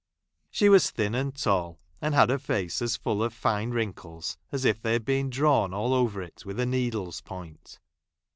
She 0.49 0.67
was 0.67 0.89
thin 0.89 1.13
and 1.13 1.39
tall, 1.39 1.79
and 2.01 2.15
had 2.15 2.31
a 2.31 2.39
face 2.39 2.81
as 2.81 2.97
full 2.97 3.21
of 3.21 3.35
fine 3.35 3.69
wrinkles 3.69 4.35
as 4.51 4.65
if 4.65 4.81
they 4.81 4.93
had 4.93 5.05
been 5.05 5.29
drawn 5.29 5.75
all 5.75 5.93
over 5.93 6.23
it 6.23 6.43
with 6.43 6.59
a 6.59 6.65
needle's 6.65 7.21
point. 7.21 7.77